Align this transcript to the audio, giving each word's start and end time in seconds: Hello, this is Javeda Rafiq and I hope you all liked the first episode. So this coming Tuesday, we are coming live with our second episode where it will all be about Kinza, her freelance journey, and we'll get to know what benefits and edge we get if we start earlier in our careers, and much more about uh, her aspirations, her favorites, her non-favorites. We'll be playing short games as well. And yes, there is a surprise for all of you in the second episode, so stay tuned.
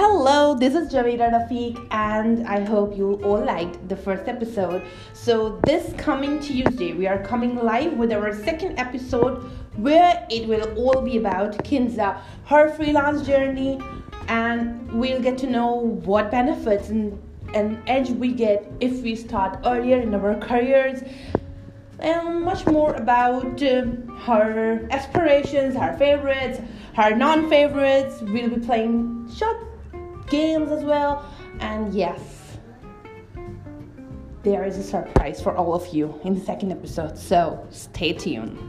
Hello, 0.00 0.54
this 0.54 0.74
is 0.74 0.90
Javeda 0.90 1.30
Rafiq 1.30 1.76
and 1.90 2.46
I 2.46 2.64
hope 2.64 2.96
you 2.96 3.20
all 3.22 3.44
liked 3.44 3.86
the 3.86 3.94
first 3.94 4.28
episode. 4.28 4.82
So 5.12 5.60
this 5.66 5.92
coming 5.98 6.40
Tuesday, 6.40 6.94
we 6.94 7.06
are 7.06 7.22
coming 7.22 7.56
live 7.56 7.92
with 7.92 8.10
our 8.10 8.34
second 8.34 8.78
episode 8.78 9.42
where 9.76 10.26
it 10.30 10.48
will 10.48 10.66
all 10.80 11.02
be 11.02 11.18
about 11.18 11.52
Kinza, 11.64 12.18
her 12.46 12.70
freelance 12.70 13.26
journey, 13.26 13.78
and 14.28 14.90
we'll 14.90 15.20
get 15.20 15.36
to 15.36 15.46
know 15.46 15.74
what 16.06 16.30
benefits 16.30 16.88
and 16.88 17.20
edge 17.86 18.08
we 18.08 18.32
get 18.32 18.72
if 18.80 19.02
we 19.02 19.14
start 19.14 19.58
earlier 19.66 20.00
in 20.00 20.14
our 20.14 20.34
careers, 20.36 21.04
and 21.98 22.42
much 22.42 22.64
more 22.64 22.94
about 22.94 23.62
uh, 23.62 23.84
her 24.24 24.88
aspirations, 24.92 25.76
her 25.76 25.94
favorites, 25.98 26.58
her 26.94 27.14
non-favorites. 27.14 28.22
We'll 28.22 28.48
be 28.48 28.60
playing 28.60 29.30
short 29.36 29.66
games 30.30 30.70
as 30.70 30.82
well. 30.82 31.26
And 31.58 31.92
yes, 31.92 32.56
there 34.42 34.64
is 34.64 34.78
a 34.78 34.82
surprise 34.82 35.42
for 35.42 35.54
all 35.54 35.74
of 35.74 35.92
you 35.92 36.18
in 36.24 36.34
the 36.34 36.40
second 36.40 36.72
episode, 36.72 37.18
so 37.18 37.66
stay 37.70 38.14
tuned. 38.14 38.68